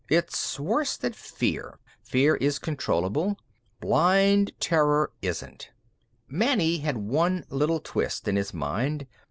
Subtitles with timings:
[0.09, 3.37] It's worse than fear; fear is controllable.
[3.79, 5.69] Blind terror isn't.
[6.27, 9.05] "Manny had one little twist, in his mind.